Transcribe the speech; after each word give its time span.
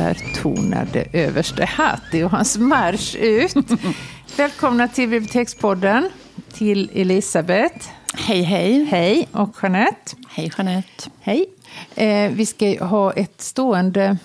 Och 0.00 0.06
där 0.06 0.42
tonade 0.42 1.06
överste 1.12 1.64
Hatti 1.64 2.22
och 2.22 2.30
hans 2.30 2.58
marsch 2.58 3.16
ut. 3.16 3.54
Välkomna 4.36 4.88
till 4.88 5.08
Bibliotekspodden, 5.08 6.08
till 6.52 6.90
Elisabeth. 6.94 7.88
Hej, 8.14 8.42
hej. 8.42 8.84
Hej, 8.84 9.28
och 9.32 9.56
Jeanette. 9.62 10.16
Hej, 10.28 10.52
Jeanette. 10.58 11.10
Hej. 11.20 11.46
Eh, 11.94 12.30
vi 12.30 12.46
ska 12.46 12.84
ha 12.84 13.12
ett 13.12 13.40
stående 13.40 14.18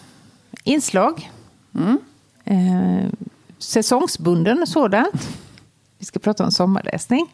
inslag. 0.63 1.31
Mm. 1.75 1.97
Eh, 2.45 3.09
säsongsbunden 3.57 4.67
sådant. 4.67 5.29
Vi 5.97 6.05
ska 6.05 6.19
prata 6.19 6.43
om 6.43 6.51
sommarläsning. 6.51 7.27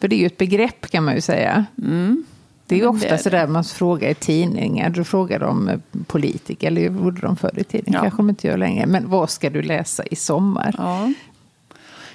För 0.00 0.08
det 0.08 0.16
är 0.16 0.20
ju 0.20 0.26
ett 0.26 0.38
begrepp 0.38 0.90
kan 0.90 1.04
man 1.04 1.14
ju 1.14 1.20
säga. 1.20 1.66
Mm. 1.78 2.24
Det 2.72 2.76
är 2.76 2.78
ju 2.78 2.84
Ja, 2.84 2.90
ofta 2.90 3.06
det 3.08 3.12
är 3.12 3.16
det. 3.16 3.22
sådär 3.22 3.46
man 3.46 3.64
frågar 3.64 4.08
i 4.10 4.14
tidningar. 4.14 4.90
Då 4.90 5.04
frågar 5.04 5.38
de 5.38 5.68
eh, 5.68 5.78
politiker, 6.06 6.66
eller 6.66 6.82
gjorde 6.82 7.20
de 7.20 7.36
förr 7.36 7.58
i 7.58 7.64
tiden, 7.64 7.92
Ja. 7.94 8.00
kanske 8.00 8.16
de 8.16 8.28
inte 8.30 8.46
gör 8.46 8.56
längre. 8.56 8.86
Men 8.86 9.10
vad 9.10 9.30
ska 9.30 9.50
du 9.50 9.62
läsa 9.62 10.04
i 10.06 10.16
sommar? 10.16 10.74
Ja. 10.78 11.12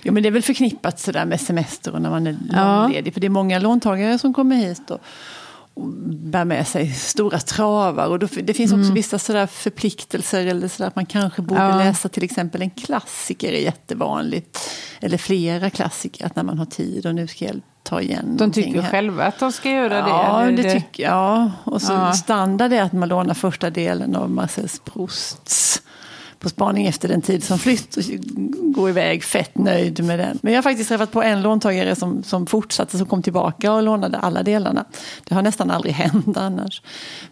Jo, 0.03 0.13
men 0.13 0.23
det 0.23 0.29
är 0.29 0.31
väl 0.31 0.41
förknippat 0.41 0.99
sådär 0.99 1.25
med 1.25 1.41
semester 1.41 1.93
och 1.93 2.01
när 2.01 2.09
man 2.09 2.27
är 2.27 2.37
Ja. 2.53 2.81
långledig. 2.81 3.13
För 3.13 3.19
det 3.21 3.27
är 3.27 3.29
många 3.29 3.59
låntagare 3.59 4.19
som 4.19 4.33
kommer 4.33 4.55
hit 4.55 4.91
och, 4.91 4.99
och 5.73 5.87
bär 6.07 6.45
med 6.45 6.67
sig 6.67 6.91
stora 6.93 7.39
travar. 7.39 8.07
Och 8.07 8.19
då, 8.19 8.27
det 8.43 8.53
finns 8.53 8.73
också 8.73 8.93
vissa 8.93 9.19
sådär 9.19 9.47
förpliktelser 9.47 10.45
eller 10.47 10.67
sådär 10.67 10.87
att 10.87 10.95
man 10.95 11.05
kanske 11.05 11.41
borde 11.41 11.61
Ja. 11.61 11.77
läsa 11.77 12.09
till 12.09 12.23
exempel 12.23 12.61
en 12.61 12.69
klassiker 12.69 13.51
är 13.53 13.59
jättevanligt. 13.61 14.59
Eller 15.01 15.17
flera 15.17 15.69
klassiker, 15.69 16.25
att 16.25 16.35
när 16.35 16.43
man 16.43 16.57
har 16.57 16.65
tid 16.65 17.05
och 17.05 17.15
nu 17.15 17.27
ska 17.27 17.45
jag 17.45 17.61
ta 17.87 18.01
igen 18.01 18.37
De 18.37 18.51
tycker 18.51 18.81
här. 18.81 18.91
själva 18.91 19.25
att 19.25 19.39
de 19.39 19.51
ska 19.51 19.69
göra 19.69 19.93
det. 20.01 20.09
Ja, 20.09 20.41
eller 20.43 20.63
det 20.63 20.71
tycker 20.71 21.03
jag. 21.03 21.51
Och 21.63 21.81
så 21.81 21.93
Ja. 21.93 22.13
standard 22.13 22.73
är 22.73 22.81
att 22.81 22.93
man 22.93 23.09
lånar 23.09 23.33
första 23.33 23.69
delen 23.69 24.15
av 24.15 24.29
Marcel 24.29 24.67
Prousts 24.85 25.81
På 26.39 26.49
spaning 26.49 26.85
efter 26.87 27.07
den 27.07 27.21
tid 27.21 27.43
som 27.43 27.59
flytt 27.59 27.97
och 27.97 28.03
gå 28.73 28.89
iväg 28.89 29.23
fett 29.23 29.57
nöjd 29.57 30.03
med 30.05 30.19
den. 30.19 30.39
Men 30.41 30.53
jag 30.53 30.57
har 30.57 30.63
faktiskt 30.63 30.89
träffat 30.89 31.11
på 31.11 31.23
en 31.23 31.41
låntagare 31.41 31.95
som, 31.95 32.23
som 32.23 32.45
fortsatte, 32.47 32.97
som 32.97 33.07
kom 33.07 33.21
tillbaka 33.23 33.73
och 33.73 33.83
lånade 33.83 34.17
alla 34.17 34.43
delarna. 34.43 34.85
Det 35.27 35.35
har 35.35 35.41
nästan 35.41 35.71
aldrig 35.71 35.93
hänt 35.95 36.37
annars. 36.37 36.81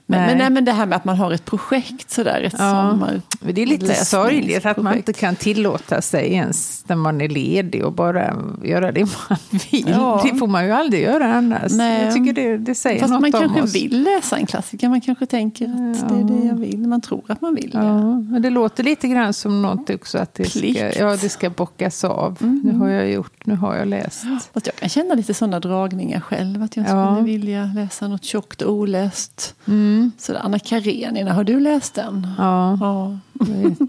Men, 0.06 0.20
Nej. 0.20 0.28
men, 0.30 0.38
nej, 0.38 0.50
men 0.50 0.66
det 0.66 0.72
här 0.72 0.86
med 0.86 0.96
att 0.96 1.06
man 1.06 1.18
har 1.18 1.32
ett 1.32 1.46
projekt 1.46 2.12
sådär, 2.12 2.42
ett 2.42 2.56
Ja. 2.58 2.90
sommar... 2.92 3.22
Det 3.40 3.62
är 3.62 3.66
lite 3.66 4.06
sorgligt 4.06 4.66
att 4.66 4.78
man 4.78 4.98
inte 4.98 5.14
kan 5.14 5.36
tillåta 5.36 6.02
sig 6.02 6.34
ens 6.34 6.84
när 6.88 6.96
man 6.96 7.22
är 7.22 7.30
ledig 7.30 7.86
och 7.86 7.94
bara 7.94 8.36
göra 8.64 8.92
det 8.92 9.02
man 9.30 9.38
vill. 9.72 9.90
Ja. 9.90 10.22
Det 10.32 10.38
får 10.40 10.48
man 10.48 10.66
ju 10.66 10.72
aldrig 10.72 11.04
göra 11.04 11.34
annars. 11.34 11.72
Nej. 11.72 12.04
Jag 12.06 12.14
tycker 12.14 12.34
det, 12.34 12.58
det 12.58 12.76
säger 12.76 13.00
Fast 13.00 13.12
något 13.14 13.22
man 13.22 13.34
om 13.36 13.42
kanske 13.42 13.62
oss. 13.62 13.76
vill 13.76 14.04
läsa 14.04 14.38
en 14.38 14.46
klassiker, 14.46 14.90
man 14.90 15.02
kanske 15.02 15.26
tänker 15.26 15.66
att 15.66 16.10
det 16.10 16.16
är 16.16 16.24
det 16.42 16.48
jag 16.48 16.56
vill. 16.56 16.80
Man 16.88 17.02
tror 17.02 17.24
att 17.28 17.42
man 17.42 17.56
vill. 17.56 17.72
Ja, 17.74 18.20
men 18.20 18.42
det 18.42 18.50
låter 18.50 18.84
lite 18.84 18.95
grann 19.02 19.34
som 19.34 19.62
något 19.62 19.90
också 19.90 20.18
att 20.18 20.34
det 20.34 20.46
ska, 20.50 20.68
ja, 21.00 21.16
det 21.22 21.30
ska 21.30 21.50
bockas 21.50 22.04
av. 22.04 22.38
Nu 22.64 22.74
har 22.78 22.90
jag 22.90 23.12
gjort, 23.12 23.46
nu 23.46 23.56
har 23.56 23.76
jag 23.76 23.88
läst. 23.88 24.24
Fast 24.54 24.66
jag 24.68 24.76
kan 24.76 24.90
känna 24.90 25.14
lite 25.14 25.34
sådana 25.34 25.60
dragningar 25.60 26.20
själv. 26.20 26.64
Att 26.64 26.78
jag 26.78 26.86
Ja. 26.90 27.16
skulle 27.16 27.26
vilja 27.32 27.72
läsa 27.76 28.08
något 28.08 28.24
tjockt 28.24 28.62
och 28.62 28.74
oläst. 28.74 29.56
Mm. 29.68 30.12
Så 30.18 30.38
Anna 30.38 30.60
Karenina, 30.60 31.34
har 31.34 31.44
du 31.44 31.60
läst 31.60 31.94
den? 31.94 32.28
Ja, 32.38 32.78
Ja. 32.82 33.18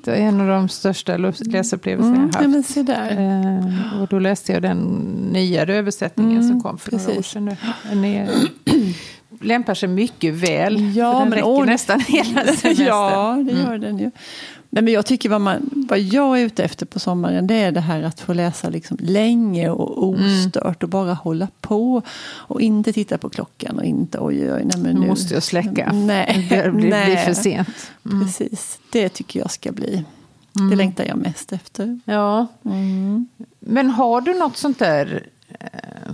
det 0.04 0.10
är 0.10 0.16
en 0.16 0.40
av 0.40 0.46
de 0.48 0.68
största 0.68 1.16
lust- 1.16 1.46
läsupplevelser 1.52 2.08
Mm, 2.08 2.20
jag 2.20 2.28
ja, 2.34 2.38
haft. 2.38 2.48
men 2.50 2.62
se 2.62 2.82
där. 2.82 3.10
Eh, 3.94 4.02
och 4.02 4.08
då 4.08 4.18
läste 4.18 4.52
jag 4.52 4.62
den 4.62 4.78
nyare 5.32 5.74
översättningen 5.76 6.36
Mm, 6.40 6.48
som 6.48 6.60
kom 6.62 6.78
för 6.78 6.92
några 6.92 7.04
år 7.04 7.08
precis. 7.14 7.26
sedan. 7.32 7.56
Den 7.90 8.04
är, 8.04 8.28
lämpar 9.40 9.74
sig 9.74 9.88
mycket 9.88 10.34
väl. 10.34 10.96
Ja, 10.96 11.12
för 11.12 11.18
den 11.20 11.28
men 11.28 11.36
räcker 11.38 11.48
åh, 11.48 11.66
nästan 11.66 12.00
hela 12.00 12.24
semestern. 12.44 12.86
Ja, 12.86 13.38
det 13.50 13.52
gör 13.60 13.78
den 13.78 13.98
ju. 13.98 14.10
Nej, 14.70 14.84
men 14.84 14.92
jag 14.92 15.06
tycker 15.06 15.28
vad, 15.28 15.40
man, 15.40 15.70
vad 15.88 15.98
jag 15.98 16.40
är 16.40 16.44
ute 16.44 16.64
efter 16.64 16.86
på 16.86 16.98
sommaren 17.00 17.46
det 17.46 17.54
är 17.54 17.72
det 17.72 17.80
här 17.80 18.02
att 18.02 18.20
få 18.20 18.32
läsa 18.32 18.68
liksom 18.68 18.96
länge 19.00 19.70
och 19.70 20.04
ostört 20.08 20.82
och 20.82 20.88
bara 20.88 21.14
hålla 21.14 21.48
på. 21.60 22.02
Och 22.26 22.60
inte 22.60 22.92
titta 22.92 23.18
på 23.18 23.28
klockan 23.28 23.78
och 23.78 23.84
inte 23.84 24.18
oj, 24.18 24.52
oj, 24.52 24.64
nej 24.64 24.78
men 24.78 24.94
Nu 24.94 25.00
nu. 25.00 25.06
måste 25.06 25.34
jag 25.34 25.42
släcka. 25.42 25.92
Nej, 25.92 26.46
Det 26.50 26.70
blir, 26.70 26.80
blir 26.80 26.90
nej. 26.90 27.24
för 27.24 27.34
sent. 27.34 27.92
Mm. 28.04 28.24
Precis, 28.26 28.78
det 28.92 29.08
tycker 29.08 29.40
jag 29.40 29.50
ska 29.50 29.72
bli. 29.72 30.04
Mm. 30.58 30.70
Det 30.70 30.76
längtar 30.76 31.04
jag 31.04 31.16
mest 31.16 31.52
efter. 31.52 32.00
Ja. 32.04 32.46
Mm. 32.64 33.28
Men 33.60 33.90
har 33.90 34.20
du 34.20 34.34
något 34.34 34.56
sånt 34.56 34.78
där 34.78 35.26
eh, 35.48 36.12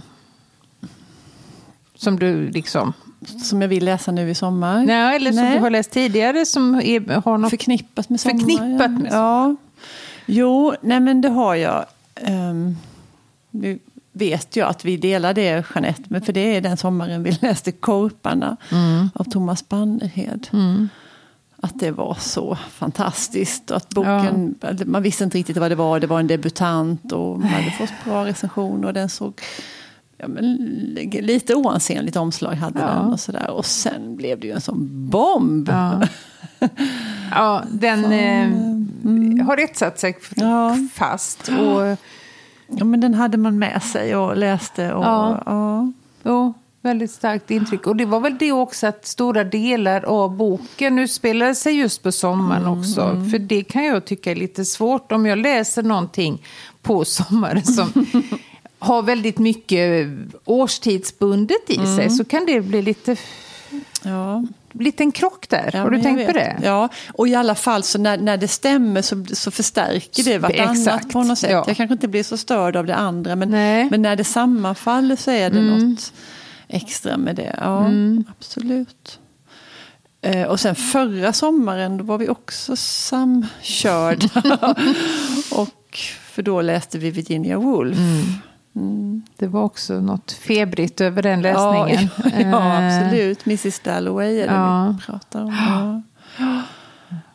som 1.95 2.19
du 2.19 2.51
liksom... 2.51 2.93
Som 3.43 3.62
jag 3.62 3.69
vill 3.69 3.84
läsa 3.84 4.12
nu 4.12 4.31
i 4.31 4.34
sommar. 4.34 4.84
Nej, 4.84 5.16
eller 5.16 5.33
som 5.33 5.43
Nej. 5.44 5.55
du 5.55 5.60
har 5.60 5.71
läst 5.71 5.91
tidigare 5.91 6.47
som 6.47 6.75
är, 6.75 7.21
har 7.25 7.38
något... 7.38 7.50
Förknippat 7.50 8.09
med 8.09 8.21
sommar. 8.21 8.38
Förknippat 8.38 8.91
med 8.91 9.12
Ja. 9.12 9.56
Jo, 10.27 10.75
nej 10.81 11.00
men 11.00 11.21
det 11.21 11.28
har 11.28 11.55
jag. 11.55 11.84
Um, 12.28 12.77
nu 13.50 13.78
vet 14.12 14.56
jag 14.56 14.69
att 14.69 14.84
vi 14.84 14.97
delar 14.97 15.34
det, 15.34 15.65
Jeanette, 15.75 16.03
men 16.09 16.22
för 16.22 16.33
det 16.33 16.56
är 16.56 16.60
den 16.60 16.77
sommaren 16.77 17.22
vi 17.22 17.38
läste 17.41 17.72
Korparna 17.72 18.56
Mm. 18.72 19.10
av 19.15 19.25
Thomas 19.25 19.69
Bannerhed. 19.69 20.47
Att 21.65 21.81
det 21.81 21.91
var 21.91 22.16
så 22.21 22.59
fantastiskt. 22.71 23.71
Att 23.71 23.89
boken, 23.89 24.54
Man 24.87 25.03
visste 25.03 25.25
inte 25.25 25.39
riktigt 25.39 25.56
vad 25.56 25.71
det 25.71 25.75
var. 25.75 26.00
Det 26.00 26.06
var 26.06 26.21
en 26.21 26.27
debutant 26.27 27.12
och 27.12 27.39
man 27.41 27.49
hade 27.49 27.71
fått 27.71 27.93
bra 28.04 28.25
recensioner. 28.25 28.87
Och 28.89 28.94
den 28.94 29.09
såg 29.09 29.41
ja, 30.22 30.28
men, 30.28 30.56
lite 31.12 31.55
oansenligt 31.55 32.16
omslag 32.16 32.55
hade 32.55 32.81
Ja. 32.81 32.87
den. 32.87 32.99
Och, 33.12 33.21
sådär. 33.21 33.50
och 33.50 33.66
sen 33.66 34.16
blev 34.16 34.41
det 34.41 34.47
ju 34.47 34.53
en 34.53 34.60
sån 34.60 35.09
bomb. 35.10 35.69
Ja. 35.69 36.03
ja, 37.31 37.62
den 37.71 38.05
eh, 38.12 39.47
har 39.47 39.56
etsat 39.56 39.99
sig 40.00 40.19
Ja. 40.37 40.77
fast. 40.94 41.49
Och, 41.49 41.99
Ja, 42.77 42.84
men 42.84 43.00
den 43.00 43.15
hade 43.15 43.37
man 43.38 43.59
med 43.59 43.83
sig 43.83 44.16
och 44.16 44.37
läste. 44.37 44.93
Och, 44.94 45.05
Ja. 45.05 45.93
ja. 46.22 46.53
väldigt 46.83 47.10
starkt 47.10 47.50
intryck. 47.50 47.87
Och 47.87 47.97
det 47.97 48.04
var 48.04 48.21
väl 48.21 48.37
det 48.39 48.53
också 48.53 48.87
att 48.87 49.06
stora 49.06 49.44
delar 49.44 50.04
av 50.04 50.37
boken 50.37 50.99
utspelar 50.99 51.54
sig 51.54 51.72
just 51.78 52.03
på 52.03 52.12
sommaren 52.12 52.66
också. 52.66 53.00
För 53.31 53.39
det 53.39 53.62
kan 53.65 53.84
jag 53.84 54.04
tycka 54.04 54.31
är 54.31 54.34
lite 54.34 54.65
svårt 54.65 55.12
om 55.12 55.27
jag 55.27 55.39
läser 55.39 55.83
någonting 55.83 56.43
på 56.83 57.04
sommaren 57.04 57.62
som 57.62 57.93
har 58.82 59.03
väldigt 59.03 59.38
mycket 59.38 60.09
årstidsbundet 60.44 61.70
i 61.70 61.76
sig. 61.97 62.10
Så 62.10 62.25
kan 62.25 62.47
det 62.47 62.60
bli 62.60 62.82
lite, 62.82 63.16
Ja. 64.03 64.44
lite 64.72 65.03
en 65.03 65.12
krock 65.12 65.48
där. 65.48 65.70
Ja, 65.72 65.81
har 65.81 65.91
du 65.91 66.00
tänkt 66.03 66.26
på 66.26 66.32
det? 66.32 66.56
Ja, 66.62 66.88
och 67.12 67.28
i 67.28 67.34
alla 67.34 67.54
fall 67.54 67.82
så 67.82 67.98
när, 67.98 68.19
när 68.19 68.37
det 68.37 68.48
stämmer 68.48 69.03
så, 69.03 69.25
så 69.32 69.50
förstärker 69.50 70.22
det 70.25 70.38
vartannat 70.38 70.76
Exakt, 70.78 71.12
på 71.12 71.22
något 71.22 71.38
sätt. 71.38 71.50
ja. 71.50 71.65
Jag 71.66 71.76
kanske 71.76 71.92
inte 71.94 72.09
blir 72.09 72.22
så 72.22 72.37
störd 72.37 72.76
av 72.76 72.87
det 72.87 72.94
andra 72.94 73.37
men, 73.37 73.50
Nej. 73.50 73.88
men 73.91 74.03
när 74.03 74.16
det 74.16 74.25
sammanfaller 74.25 75.16
så 75.16 75.31
är 75.31 75.50
det 75.50 75.60
något 75.60 76.12
extra 76.69 77.16
med 77.16 77.37
det. 77.37 77.56
Ja, 77.60 77.91
absolut. 78.38 79.19
Eh, 80.22 80.42
och 80.42 80.60
sen 80.60 80.75
förra 80.75 81.32
sommaren 81.32 81.97
då 81.98 82.04
var 82.04 82.19
vi 82.19 82.28
också 82.28 82.76
samkörda. 82.76 84.28
och 85.53 85.98
för 86.31 86.42
då 86.42 86.60
läste 86.62 86.98
vi 86.98 87.10
Virginia 87.10 87.59
Woolf. 87.59 87.98
Mm. 87.98 88.22
Det 89.37 89.47
var 89.47 89.62
också 89.62 90.00
något 90.00 90.33
febrigt 90.33 91.00
över 91.00 91.22
den 91.22 91.43
läsningen. 91.43 92.09
Ja, 92.25 92.31
ja, 92.41 92.78
Eh, 92.78 92.87
absolut. 93.05 93.47
Mrs 93.47 93.81
Dalloway 93.81 94.41
är 94.41 94.47
det 94.47 94.55
Ja. 94.55 94.94
vi 94.99 95.06
pratar 95.06 95.43
om. 95.44 96.03
Ja. 96.38 96.62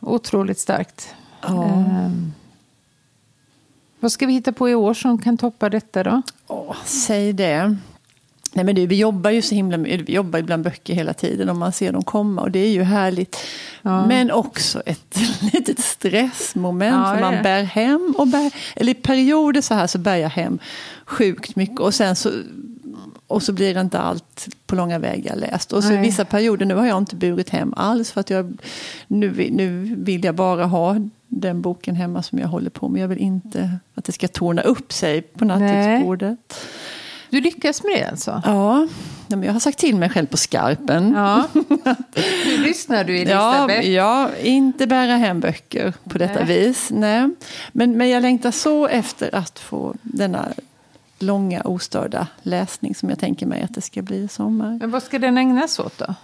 Otroligt 0.00 0.58
starkt. 0.58 1.14
Ehm, 1.48 2.32
vad 4.00 4.12
ska 4.12 4.26
vi 4.26 4.32
hitta 4.32 4.52
på 4.52 4.68
i 4.68 4.74
år 4.74 4.94
som 4.94 5.18
kan 5.18 5.36
toppa 5.38 5.68
detta 5.70 6.02
då? 6.02 6.22
Åh, 6.46 6.76
säg 6.84 7.32
det. 7.32 7.76
Nej, 8.58 8.64
men 8.64 8.74
det, 8.74 8.86
vi 8.86 8.96
jobbar 8.96 9.30
ju 9.30 9.42
så 9.42 9.54
himla 9.54 9.76
vi 9.76 10.04
jobbar 10.06 10.42
bland 10.42 10.64
böcker 10.64 10.94
hela 10.94 11.14
tiden 11.14 11.48
och 11.48 11.56
man 11.56 11.72
ser 11.72 11.92
dem 11.92 12.02
komma 12.02 12.42
och 12.42 12.50
det 12.50 12.58
är 12.58 12.70
ju 12.70 12.82
härligt. 12.82 13.36
Ja. 13.82 14.06
Men 14.06 14.30
också 14.30 14.82
ett 14.86 15.18
litet 15.52 15.80
stressmoment 15.80 17.06
Ja, 17.06 17.14
för 17.14 17.20
man 17.20 17.42
bär 17.42 17.62
hem 17.62 18.14
och 18.18 18.28
bär, 18.28 18.52
eller 18.76 18.92
i 18.92 18.94
perioder 18.94 19.60
så 19.60 19.74
här 19.74 19.86
så 19.86 19.98
bär 19.98 20.16
jag 20.16 20.28
hem 20.28 20.58
sjukt 21.04 21.56
mycket 21.56 21.80
och 21.80 21.94
sen 21.94 22.16
så 22.16 22.30
och 23.26 23.42
så 23.42 23.52
blir 23.52 23.74
det 23.74 23.80
inte 23.80 23.98
allt 23.98 24.48
på 24.66 24.74
långa 24.74 24.98
vägar 24.98 25.36
läst. 25.36 25.72
Och 25.72 25.84
så 25.84 25.90
i 25.90 25.94
Nej. 25.94 26.02
vissa 26.02 26.24
perioder, 26.24 26.66
nu 26.66 26.74
har 26.74 26.86
jag 26.86 26.98
inte 26.98 27.16
burit 27.16 27.50
hem 27.50 27.74
alls 27.76 28.12
för 28.12 28.20
att 28.20 28.30
jag, 28.30 28.58
nu, 29.06 29.48
nu 29.50 29.94
vill 29.98 30.24
jag 30.24 30.34
bara 30.34 30.64
ha 30.64 30.96
den 31.28 31.60
boken 31.60 31.94
hemma 31.94 32.22
som 32.22 32.38
jag 32.38 32.48
håller 32.48 32.70
på 32.70 32.88
med. 32.88 33.02
Jag 33.02 33.08
vill 33.08 33.18
inte 33.18 33.78
att 33.94 34.04
det 34.04 34.12
ska 34.12 34.28
torna 34.28 34.62
upp 34.62 34.92
sig 34.92 35.22
på 35.22 35.44
nattduksbordet. 35.44 36.54
Du 37.30 37.40
lyckas 37.40 37.82
med 37.82 37.92
det 37.92 38.04
alltså? 38.10 38.42
Ja, 38.44 38.86
ja, 39.28 39.36
men 39.36 39.42
jag 39.42 39.52
har 39.52 39.60
sagt 39.60 39.78
till 39.78 39.96
mig 39.96 40.08
själv 40.10 40.26
på 40.26 40.36
skarpen. 40.36 41.12
Ja. 41.16 41.44
Hur 42.44 42.58
lyssnar 42.58 43.04
du 43.04 43.16
Ja, 43.18 43.54
Elisabeth? 43.54 43.88
ja, 43.90 44.30
inte 44.42 44.86
bära 44.86 45.16
hem 45.16 45.40
böcker 45.40 45.92
på 46.08 46.18
detta 46.18 46.44
Nej. 46.44 46.44
vis. 46.44 46.88
Nej. 46.90 47.28
Men, 47.72 47.96
men 47.98 48.08
jag 48.08 48.22
längtar 48.22 48.50
så 48.50 48.86
efter 48.86 49.34
att 49.34 49.58
få 49.58 49.94
denna 50.02 50.48
långa 51.18 51.60
ostörda 51.62 52.26
läsning 52.42 52.94
som 52.94 53.08
jag 53.08 53.18
tänker 53.18 53.46
mig 53.46 53.62
att 53.62 53.74
det 53.74 53.80
ska 53.80 54.02
bli 54.02 54.16
i 54.16 54.28
sommar. 54.28 54.78
Men 54.80 54.90
vad 54.90 55.02
ska 55.02 55.18
den 55.18 55.38
ägnas 55.38 55.78
åt 55.78 55.98
då? 55.98 56.14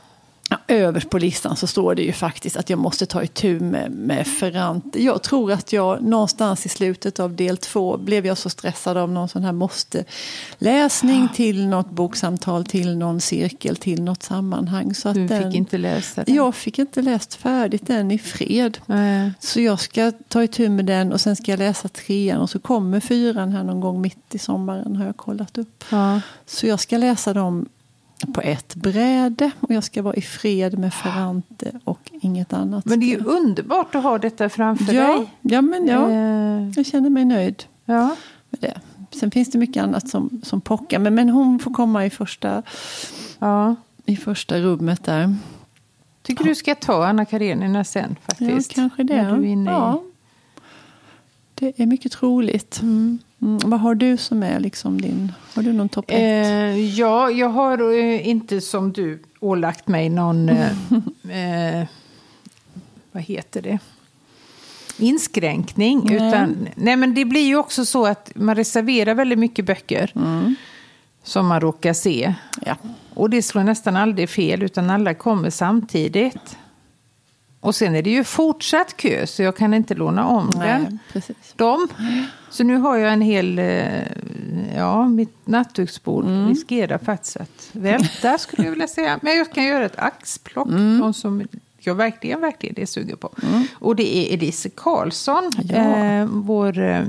Överst 0.69 1.11
på 1.11 1.19
listan 1.19 1.57
så 1.57 1.67
står 1.67 1.95
det 1.95 2.03
ju 2.03 2.13
faktiskt 2.13 2.57
att 2.57 2.71
jag 2.71 2.79
måste 2.79 3.07
ta 3.07 3.23
itu 3.23 3.61
med, 3.61 3.91
med 3.91 4.27
Ferrante. 4.27 5.03
Jag 5.03 5.23
tror 5.23 5.53
att 5.53 5.73
jag 5.73 6.03
någonstans 6.03 6.67
i 6.67 6.69
slutet 6.69 7.21
av 7.21 7.37
del 7.37 7.57
två 7.57 7.97
blev 7.97 8.27
jag 8.27 8.39
så 8.39 8.51
stressad 8.51 8.97
av 8.97 9.13
någon 9.13 9.29
sån 9.29 9.45
här 9.45 9.53
måste-läsning 9.53 11.29
till 11.35 11.67
något 11.67 11.91
boksamtal, 11.91 12.65
till 12.65 12.97
någon 12.97 13.21
cirkel, 13.21 13.77
till 13.77 14.03
något 14.03 14.23
sammanhang. 14.23 14.95
Så 14.95 15.09
att 15.09 15.15
Du 15.15 15.27
den, 15.27 15.43
fick 15.43 15.55
inte 15.55 15.79
läsa 15.79 16.25
den? 16.25 16.35
Jag 16.35 16.55
fick 16.55 16.79
inte 16.79 17.03
läst 17.03 17.35
färdigt 17.35 17.87
den 17.87 18.11
i 18.11 18.19
fred. 18.19 18.79
Nej. 18.87 19.33
Så 19.41 19.61
jag 19.61 19.81
ska 19.81 20.13
ta 20.29 20.43
itu 20.43 20.69
med 20.69 20.85
den 20.85 21.13
och 21.13 21.21
sen 21.21 21.37
ska 21.37 21.53
jag 21.53 21.59
läsa 21.59 21.89
trean 21.89 22.41
och 22.41 22.51
så 22.51 22.59
kommer 22.59 23.01
fyran 23.01 23.53
här 23.53 23.65
någon 23.65 23.81
gång 23.81 24.01
mitt 24.01 24.35
i 24.35 24.39
sommaren 24.39 24.97
har 24.97 25.07
jag 25.07 25.17
kollat 25.17 25.59
upp. 25.59 25.85
Ja. 25.91 26.21
Så 26.47 26.67
jag 26.67 26.81
ska 26.81 26.99
läsa 26.99 27.35
dem 27.35 27.69
på 28.35 28.41
ett 28.41 28.75
bräde 28.75 29.51
och 29.61 29.71
jag 29.71 29.85
ska 29.85 30.03
vara 30.03 30.15
i 30.15 30.23
fred 30.23 30.79
med 30.79 30.95
Ferrante 30.95 31.73
och 31.85 32.11
inget 32.21 32.53
annat. 32.53 32.85
Men 32.85 33.01
det 33.01 33.07
är 33.07 33.19
ju 33.19 33.25
underbart 33.25 33.95
att 33.95 34.03
ha 34.03 34.19
detta 34.19 34.49
framför 34.49 34.93
ja, 34.93 35.07
dig. 35.07 35.31
ja, 35.43 35.63
men 35.63 35.87
ja, 35.87 36.11
Eh, 36.11 36.71
jag 36.77 36.87
känner 36.87 37.11
mig 37.11 37.25
nöjd 37.25 37.65
ja. 37.85 38.17
med 38.51 38.61
det. 38.61 38.81
Sen 39.11 39.31
finns 39.31 39.51
det 39.51 39.59
mycket 39.59 39.83
annat 39.83 40.09
som, 40.09 40.41
som 40.45 40.61
pockar. 40.61 40.99
Men, 40.99 41.15
men 41.15 41.29
hon 41.29 41.59
får 41.59 41.71
komma 41.71 42.07
i 42.07 42.11
första, 42.11 42.63
ja. 43.39 43.77
i 44.07 44.17
första 44.17 44.59
rummet 44.59 45.05
där. 45.05 45.37
Tycker 46.23 46.45
du 46.45 46.55
ska 46.55 46.75
ta 46.75 47.07
Anna 47.07 47.25
Karenina 47.25 47.85
sen 47.85 48.17
faktiskt? 48.27 48.77
Ja, 48.77 48.83
kanske 48.83 49.03
det. 49.03 49.23
När 49.23 49.37
du 49.37 49.43
är 49.43 49.49
inne 49.49 49.71
i... 49.71 49.75
ja. 49.75 50.03
Det 51.55 51.81
är 51.81 51.87
mycket 51.87 52.13
troligt. 52.13 52.83
Mm. 52.83 53.19
Vad 53.45 53.81
har 53.81 53.95
du 53.95 54.17
som 54.17 54.43
är 54.43 54.61
liksom 54.61 55.01
din... 55.01 55.33
Har 55.55 55.63
du 55.63 55.73
någon 55.73 55.89
topp 55.89 56.05
ett? 56.09 56.17
Eh, 56.17 56.99
ja, 56.99 57.31
jag 57.31 57.49
har 57.49 57.93
eh, 57.93 58.29
inte 58.29 58.61
som 58.61 58.93
du 58.93 59.23
ålagt 59.41 59.89
mig 59.89 60.09
någon... 60.09 60.49
Eh, 60.49 60.71
eh, 61.81 61.87
vad 63.13 63.23
heter 63.23 63.63
det? 63.63 63.79
Inskränkning. 64.99 66.03
Nej. 66.05 66.17
Utan, 66.17 66.69
nej, 66.75 66.97
men 66.97 67.15
det 67.15 67.25
blir 67.25 67.47
ju 67.47 67.57
också 67.57 67.85
så 67.85 68.07
att 68.07 68.33
man 68.35 68.55
reserverar 68.55 69.15
väldigt 69.15 69.39
mycket 69.39 69.65
böcker 69.65 70.13
som 71.23 71.47
man 71.47 71.61
råkar 71.61 71.93
se. 71.93 72.35
Ja. 72.67 72.77
Och 73.15 73.31
det 73.31 73.43
slår 73.43 73.65
nästan 73.65 73.97
aldrig 73.97 74.31
fel, 74.31 74.63
utan 74.63 74.91
alla 74.91 75.15
kommer 75.15 75.51
samtidigt. 75.51 76.57
Och 77.65 77.75
sen 77.75 77.95
är 77.95 78.03
det 78.03 78.11
ju 78.11 78.25
fortsatt 78.25 78.97
kö, 78.97 79.27
så 79.27 79.43
jag 79.43 79.57
kan 79.57 79.75
inte 79.75 79.95
låna 79.95 80.27
om 80.27 80.51
den. 80.51 80.61
Nej, 80.83 80.99
precis. 81.13 81.37
Dem. 81.57 81.89
Så 82.51 82.65
nu 82.65 82.77
har 82.77 82.97
jag 82.97 83.13
en 83.13 83.21
hel... 83.21 83.59
eh, 83.59 83.85
Ja, 84.77 85.09
mitt 85.09 85.37
nattduksbord 85.47 86.25
Mm. 86.25 86.49
riskerar 86.49 86.99
faktiskt 86.99 87.37
att 87.37 87.69
välta, 87.73 88.39
skulle 88.39 88.65
jag 88.65 88.71
vilja 88.71 88.87
säga. 88.89 89.19
Men 89.23 89.37
jag 89.37 89.53
kan 89.53 89.65
göra 89.65 89.85
ett 89.85 89.99
axplock. 89.99 90.69
Mm. 90.69 90.99
Någon 90.99 91.15
som 91.15 91.43
jag 91.79 91.95
verkligen, 91.95 92.41
verkligen 92.41 92.81
är 92.81 92.87
sugen 92.87 93.17
på. 93.17 93.31
Och 93.75 93.97
det 93.97 94.17
är 94.17 94.35
Elise 94.35 94.69
Karlsson, 94.69 95.51
Ja. 95.63 95.75
eh, 95.77 96.27
vår, 96.27 96.79
eh, 96.79 97.05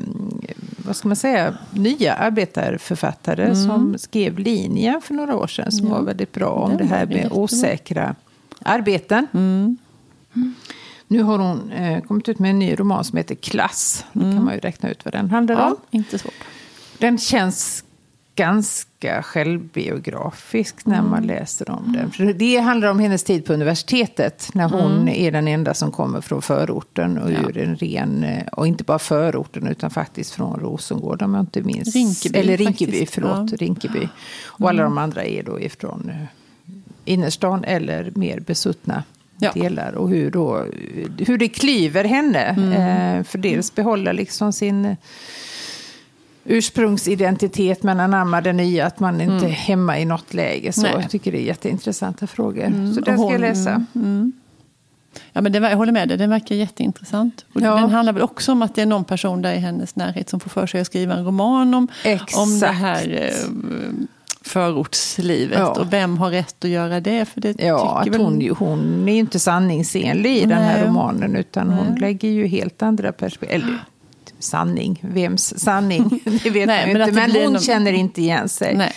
vad 0.77 0.95
ska 0.95 1.07
man 1.07 1.15
säga, 1.15 1.57
nya 1.71 2.13
arbetarförfattare 2.13 3.55
som 3.55 3.95
skrev 3.97 4.39
Linjen 4.39 5.01
för 5.01 5.13
några 5.13 5.35
år 5.35 5.47
sedan, 5.47 5.71
som 5.71 5.79
Mm. 5.85 5.91
Ja. 5.93 5.99
var 5.99 6.05
väldigt 6.05 6.31
bra 6.33 6.49
om 6.49 6.69
Den 6.69 6.77
det 6.77 6.83
var 6.83 6.97
här 6.97 7.05
med 7.05 7.15
jättebra. 7.15 7.37
osäkra 7.39 8.15
arbeten. 8.63 9.27
Mm. 9.33 9.77
Nu 11.07 11.23
har 11.23 11.39
hon 11.39 11.71
eh, 11.71 12.01
kommit 12.03 12.29
ut 12.29 12.39
med 12.39 12.51
en 12.51 12.59
ny 12.59 12.75
roman 12.79 13.03
som 13.03 13.17
heter 13.17 13.35
Klass. 13.35 14.05
Då 14.13 14.21
Mm. 14.21 14.35
kan 14.35 14.45
man 14.45 14.53
ju 14.53 14.59
räkna 14.59 14.89
ut 14.91 15.05
vad 15.05 15.13
den 15.13 15.29
handlar 15.29 15.55
om. 15.55 15.61
Ja, 15.91 15.97
inte 15.97 16.19
svårt. 16.19 16.33
Den 16.97 17.17
känns 17.17 17.83
ganska 18.35 19.23
självbiografisk 19.23 20.85
när 20.85 21.01
man 21.01 21.23
läser 21.27 21.69
om 21.69 21.93
den. 21.97 22.11
För 22.11 22.33
det 22.33 22.57
handlar 22.57 22.87
om 22.91 22.99
hennes 22.99 23.23
tid 23.23 23.45
på 23.45 23.53
universitetet. 23.53 24.49
När 24.53 24.69
hon 24.69 25.07
är 25.09 25.31
den 25.31 25.47
enda 25.47 25.73
som 25.73 25.91
kommer 25.91 26.21
från 26.21 26.41
förorten. 26.41 27.17
Och 27.17 27.31
Ja. 27.31 27.39
ur 27.49 27.57
en 27.57 27.75
ren, 27.75 28.23
eh, 28.23 28.47
och 28.47 28.67
inte 28.67 28.83
bara 28.83 28.99
förorten 28.99 29.67
utan 29.67 29.89
faktiskt 29.89 30.31
från 30.31 30.59
Rosengård 30.59 31.21
om 31.21 31.33
jag 31.33 31.41
inte 31.43 31.61
minns. 31.61 31.95
Rinkeby, 31.95 32.39
Eller 32.39 32.57
Rinkeby, 32.57 32.91
faktiskt. 32.91 33.13
förlåt. 33.13 33.51
Ja. 33.51 33.57
Rinkeby. 33.57 34.07
Och 34.45 34.69
alla 34.69 34.83
de 34.83 34.97
andra 34.97 35.23
är 35.25 35.43
då 35.43 35.59
ifrån 35.61 36.09
eh, 36.09 36.25
innerstan 37.05 37.63
eller 37.63 38.11
mer 38.15 38.39
besuttna 38.39 39.03
Ja. 39.37 39.51
delar. 39.51 39.93
Och 39.93 40.09
hur, 40.09 40.31
då, 40.31 40.65
hur 41.17 41.37
det 41.37 41.47
klyver 41.47 42.03
henne. 42.03 42.47
Eh, 42.47 43.23
för 43.23 43.37
dels 43.37 43.75
behålla 43.75 44.11
liksom 44.11 44.53
sin 44.53 44.95
ursprungsidentitet 46.45 47.83
men 47.83 47.99
anammar 47.99 48.41
det 48.41 48.53
nya, 48.53 48.85
att 48.85 48.99
man 48.99 49.21
inte 49.21 49.45
är 49.45 49.49
hemma 49.49 49.99
i 49.99 50.05
något 50.05 50.33
läge. 50.33 50.71
Så 50.71 50.81
Nej. 50.81 50.91
jag 50.95 51.09
tycker 51.09 51.31
det 51.31 51.37
är 51.41 51.45
jätteintressanta 51.45 52.27
frågor. 52.27 52.93
Så 52.93 52.99
Och 52.99 53.05
den 53.05 53.17
ska 53.17 53.31
jag 53.31 53.41
läsa. 53.41 53.85
Ja, 55.33 55.41
men 55.41 55.51
det, 55.51 55.59
jag 55.59 55.77
håller 55.77 55.91
med 55.91 56.07
dig, 56.07 56.17
den 56.17 56.29
verkar 56.29 56.55
jätteintressant. 56.55 57.45
Och 57.53 57.61
Ja. 57.61 57.75
Den 57.75 57.89
handlar 57.89 58.13
väl 58.13 58.23
också 58.23 58.51
om 58.51 58.61
att 58.61 58.75
det 58.75 58.81
är 58.81 58.85
någon 58.85 59.03
person 59.05 59.41
där 59.41 59.53
i 59.53 59.57
hennes 59.57 59.95
närhet 59.95 60.29
som 60.29 60.39
får 60.39 60.49
för 60.49 60.67
sig 60.67 60.81
att 60.81 60.87
skriva 60.87 61.13
en 61.13 61.25
roman 61.25 61.73
om, 61.73 61.87
Exakt. 62.03 62.37
om 62.37 62.59
det 62.59 62.67
här 62.67 63.31
eh, 63.31 63.49
förortslivet. 64.45 65.59
Ja. 65.59 65.67
Och 65.79 65.93
vem 65.93 66.17
har 66.17 66.29
rätt 66.31 66.63
att 66.65 66.69
göra 66.69 66.99
det? 66.99 67.25
För 67.25 67.41
det 67.41 67.55
Ja, 67.63 68.01
tycker 68.03 68.17
väl- 68.17 68.25
hon, 68.25 68.55
hon 68.59 69.09
är 69.09 69.13
ju 69.13 69.19
inte 69.19 69.39
sanningsenlig 69.39 70.37
i 70.37 70.41
den 70.45 70.51
här 70.63 70.77
Nej. 70.79 70.87
romanen 70.87 71.35
utan 71.35 71.69
hon 71.69 71.87
Nej. 71.91 71.99
lägger 71.99 72.29
ju 72.29 72.47
helt 72.47 72.81
andra 72.81 73.11
perspektiv. 73.11 73.55
Eller 73.55 73.77
sanning, 74.39 74.99
vems 75.03 75.59
sanning? 75.59 76.19
Det 76.43 76.49
vet 76.49 76.67
Nej, 76.67 76.81
man 76.81 76.87
ju 76.87 76.93
men 76.93 77.07
inte. 77.09 77.21
Men 77.21 77.31
hon 77.43 77.53
någon- 77.53 77.61
känner 77.61 77.91
inte 77.91 78.21
igen 78.21 78.49
sig 78.49 78.75
Nej. 78.75 78.93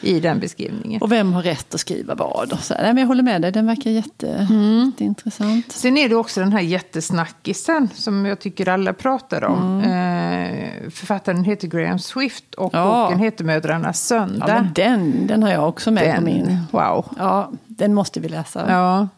I 0.00 0.20
den 0.20 0.40
beskrivningen. 0.40 1.02
Och 1.02 1.12
vem 1.12 1.32
har 1.32 1.42
rätt 1.42 1.74
att 1.74 1.80
skriva 1.80 2.14
vad? 2.14 2.52
Och 2.52 2.58
så. 2.58 2.74
här. 2.74 2.82
Nej, 2.82 2.94
men 2.94 3.00
jag 3.00 3.08
håller 3.08 3.22
med 3.22 3.42
dig, 3.42 3.52
den 3.52 3.66
verkar 3.66 3.90
Mm. 3.90 4.86
jätteintressant. 4.86 5.72
Sen 5.72 5.96
är 5.96 6.08
det 6.08 6.14
också 6.14 6.40
den 6.40 6.52
här 6.52 6.60
jättesnackisen 6.60 7.88
som 7.94 8.26
jag 8.26 8.40
tycker 8.40 8.68
alla 8.68 8.92
pratar 8.92 9.44
om. 9.44 9.80
Eh, 9.80 10.90
författaren 10.90 11.44
heter 11.44 11.68
Graham 11.68 11.98
Swift 11.98 12.54
och 12.54 12.74
Ja. 12.74 13.04
boken 13.08 13.18
heter 13.24 13.44
Mödrarnas 13.44 14.06
söndag. 14.06 14.46
Ja, 14.48 14.82
den, 14.84 15.26
den 15.26 15.42
har 15.42 15.50
jag 15.50 15.68
också 15.68 15.90
med 15.90 16.16
på 16.16 16.22
min. 16.22 16.58
Wow. 16.70 17.04
Ja, 17.18 17.50
den 17.80 17.94
måste 17.94 18.20
vi 18.20 18.28
läsa. 18.28 18.64
Ja, 18.70 19.08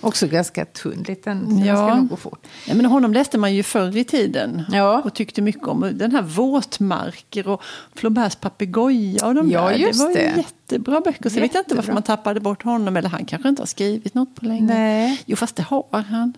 också 0.00 0.26
ganska 0.26 0.64
tunn 0.64 1.04
liten. 1.08 1.46
Så 1.60 1.66
Ja. 1.66 1.72
Den 1.74 1.76
ska 1.88 1.94
nog 1.96 2.08
gå 2.08 2.16
fort. 2.16 2.46
Ja, 2.66 2.74
men 2.74 2.86
honom 2.86 3.12
läste 3.12 3.38
man 3.38 3.54
ju 3.54 3.62
förr 3.62 3.96
i 3.96 4.04
tiden. 4.04 4.62
Ja. 4.72 5.02
Och 5.04 5.14
tyckte 5.14 5.42
mycket 5.42 5.68
om 5.68 5.90
den 5.94 6.12
här 6.12 6.22
Våtmarker 6.22 7.48
och 7.48 7.62
Flauberts 7.94 8.36
papegoja 8.36 9.26
och 9.26 9.34
de 9.34 9.50
Ja, 9.50 9.68
där. 9.68 9.74
just 9.76 9.98
det 10.00 10.04
var 10.06 10.14
det. 10.14 10.32
jättebra 10.36 11.00
böcker. 11.00 11.30
Så 11.30 11.36
jag 11.36 11.42
vet 11.42 11.54
inte 11.54 11.74
varför 11.74 11.92
man 11.92 12.02
tappade 12.02 12.40
bort 12.40 12.62
honom. 12.62 12.96
Eller 12.96 13.08
han 13.08 13.24
kanske 13.24 13.48
inte 13.48 13.62
har 13.62 13.66
skrivit 13.66 14.14
något 14.14 14.34
på 14.34 14.44
länge. 14.46 14.74
Nej. 14.74 15.22
Jo, 15.26 15.36
fast 15.36 15.56
det 15.56 15.62
har 15.62 16.04
han. 16.10 16.32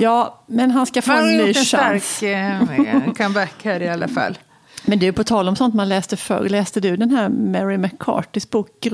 Ja, 0.00 0.42
men 0.46 0.70
han 0.70 0.86
ska 0.86 1.02
få 1.02 1.10
Man 1.12 1.18
har 1.22 1.28
en 1.30 1.36
ny 1.36 1.46
gjort 1.46 1.56
en 1.56 1.64
chans. 1.64 2.16
stark 2.16 2.22
eh, 2.22 3.12
comeback 3.12 3.54
här 3.64 3.80
i 3.82 3.88
alla 3.88 4.08
fall. 4.08 4.38
Men 4.88 4.98
du, 4.98 5.12
på 5.12 5.24
tal 5.24 5.48
om 5.48 5.56
sånt 5.56 5.74
man 5.74 5.88
läste 5.88 6.16
förr. 6.16 6.48
Läste 6.48 6.80
du 6.80 6.96
den 6.96 7.10
här 7.10 7.28
Mary 7.28 7.78
McCartys 7.78 8.50
bok 8.50 8.86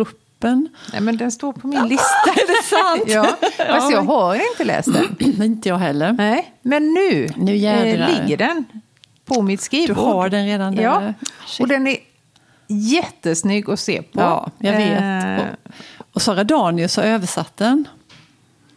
Gruppen? 0.43 0.69
Nej, 0.93 1.01
men 1.01 1.17
den 1.17 1.33
står 1.33 1.53
på 1.53 1.67
min 1.67 1.89
lista. 1.89 2.31
Är 2.31 2.47
det 2.47 2.63
sant? 2.69 3.03
Ja, 3.07 3.37
fast 3.71 3.93
jag 3.93 4.03
har 4.03 4.35
inte 4.35 4.65
läst 4.65 4.89
den. 4.93 5.43
inte 5.43 5.69
jag 5.69 5.79
heller. 5.79 6.13
Nej, 6.13 6.53
men 6.63 6.93
nu, 6.95 7.29
Nu 7.37 7.53
eh, 7.67 8.09
ligger 8.09 8.37
den 8.37 8.65
på 9.25 9.43
mitt 9.43 9.61
Du 9.61 9.65
skrivbord. 9.65 9.97
har 9.97 10.29
den 10.29 10.47
redan 10.47 10.75
där. 10.75 10.83
Ja, 10.83 11.13
Shit. 11.47 11.61
och 11.61 11.69
den 11.69 11.87
är 11.87 11.97
jättesnygg 12.69 13.71
att 13.71 13.81
se 13.81 14.03
på. 14.03 14.21
Ja, 14.21 14.51
jag 14.59 14.73
vet. 14.73 15.01
Eh, 15.41 15.47
Och, 15.99 16.05
och 16.13 16.23
Sara 16.23 16.45
Danius 16.45 16.97
har 16.97 17.05
översatt 17.05 17.57
den. 17.57 17.89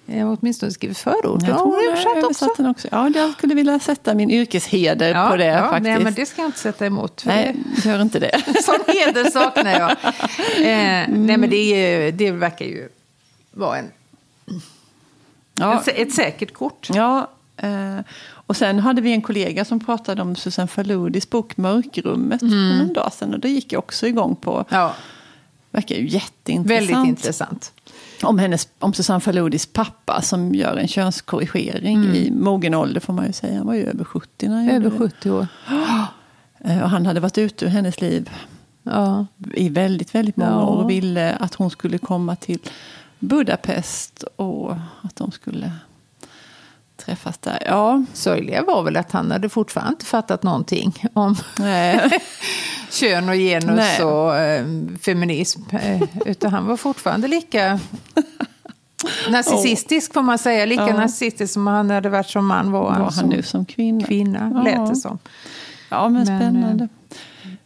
Jag 0.06 0.26
har 0.26 0.38
åtminstone 0.42 0.72
skrivit 0.72 0.98
förord. 0.98 1.42
Jag 1.42 1.50
Ja, 1.50 1.58
tror 1.58 1.72
har 1.76 1.84
översatt 1.88 2.08
också. 2.16 2.26
översatt 2.26 2.58
den 2.58 2.66
också. 2.66 2.88
Ja, 2.92 3.10
jag 3.16 3.34
skulle 3.34 3.56
vilja 3.56 3.80
sätta 3.80 4.14
min 4.14 4.32
yrkesheder 4.32 5.30
på 5.30 5.36
det 5.38 5.46
ja, 5.46 5.60
faktiskt. 5.70 5.84
Nej, 5.84 6.04
men 6.04 6.14
det 6.14 6.26
ska 6.26 6.42
jag 6.42 6.48
inte 6.48 6.60
sätta 6.60 6.86
emot. 6.86 7.24
Nej, 7.26 7.56
gör 7.86 8.02
inte 8.02 8.20
det. 8.20 8.42
Sån 8.64 8.80
heder 8.96 9.30
saknar 9.32 9.72
jag. 9.80 9.92
Eh, 9.92 11.08
Nej, 11.10 11.38
men 11.38 11.50
det, 11.50 11.56
är, 11.58 12.12
det 12.12 12.32
verkar 12.32 12.66
ju 12.66 12.90
vara 13.52 13.78
en, 13.78 13.92
Ja, 15.60 15.80
ett, 15.82 15.88
ett 15.88 16.14
säkert 16.14 16.54
kort. 16.54 16.88
ja 16.94 17.30
eh, 17.58 18.00
och 18.28 18.58
sen 18.58 18.80
hade 18.80 19.02
vi 19.02 19.12
en 19.12 19.22
kollega 19.22 19.66
som 19.66 19.80
pratade 19.80 20.22
om 20.22 20.36
Susanne 20.36 20.68
Faludis 20.68 21.30
bok 21.30 21.58
Mörkrummet 21.58 22.40
för 22.40 22.78
någon 22.78 22.94
dag 22.94 23.14
sedan. 23.14 23.34
Och 23.34 23.40
det 23.40 23.50
gick 23.50 23.72
jag 23.74 23.80
också 23.80 24.08
igång 24.08 24.36
på. 24.36 24.66
Ja, 24.70 24.96
Verkar 25.72 25.96
ju 25.96 26.08
jätteintressant. 26.08 26.90
väldigt 26.90 27.08
intressant. 27.10 27.72
Om, 28.24 28.40
hennes, 28.40 28.68
om 28.80 28.94
Susanne 28.94 29.20
Faludis 29.20 29.66
pappa 29.66 30.22
som 30.22 30.56
gör 30.56 30.78
en 30.78 30.88
könskorrigering 30.88 32.04
i 32.16 32.32
mogen 32.32 32.74
ålder 32.74 33.00
får 33.00 33.14
man 33.14 33.26
ju 33.28 33.34
säga. 33.34 33.58
Han 33.58 33.68
var 33.68 33.74
ju 33.74 33.86
över 33.90 34.04
70 34.04 34.48
när 34.50 34.56
han 34.56 34.70
Över 34.70 34.90
det. 34.90 34.98
70 34.98 35.32
år. 35.32 35.48
Eh, 36.60 36.84
Och 36.84 36.90
han 36.90 37.06
hade 37.06 37.20
varit 37.20 37.38
ute 37.38 37.66
ur 37.66 37.70
hennes 37.70 38.02
liv 38.02 38.30
Ja. 38.84 39.26
i 39.54 39.70
väldigt, 39.70 40.16
väldigt 40.16 40.38
många 40.38 40.52
Ja. 40.52 40.62
år 40.66 40.84
och 40.84 40.90
ville 40.90 41.36
att 41.36 41.56
hon 41.56 41.70
skulle 41.70 41.98
komma 41.98 42.36
till 42.36 42.60
Budapest 43.20 44.24
och 44.36 44.72
att 45.02 45.16
de 45.16 45.32
skulle 45.32 45.72
träffas 46.98 47.38
där. 47.38 47.64
Ja, 47.66 48.04
Sorgliga 48.14 48.64
var 48.64 48.84
väl 48.84 48.98
att 48.98 49.12
han 49.12 49.32
hade 49.32 49.50
fortfarande 49.50 49.92
inte 49.94 50.06
fattat 50.06 50.44
någonting 50.44 51.04
om 51.14 51.36
kön 52.92 53.30
och 53.30 53.36
genus 53.36 53.76
Nej. 53.76 54.04
och 54.04 54.38
eh, 54.38 54.66
feminism. 55.02 55.62
Eh, 55.72 56.04
utan 56.26 56.54
han 56.54 56.66
var 56.66 56.78
fortfarande 56.78 57.28
lika 57.28 57.80
Narcissistisk 59.30 60.14
får 60.14 60.22
man 60.22 60.38
säga. 60.38 60.66
Lika 60.66 60.88
Ja. 60.88 60.94
narcissistisk 60.98 61.54
som 61.54 61.68
han 61.68 61.90
hade 61.90 62.10
varit 62.10 62.30
som 62.30 62.46
man 62.48 62.72
var, 62.72 62.82
Var 62.84 62.92
han 62.92 63.12
som 63.12 63.30
nu 63.30 63.42
som 63.44 63.66
kvinna? 63.66 64.08
kvinna. 64.08 64.52
Ja. 64.56 64.62
Lät 64.64 64.90
det 64.90 64.96
som. 64.96 65.20
Ja, 65.90 66.04
men, 66.10 66.14
Men, 66.14 66.26
spännande. 66.26 66.88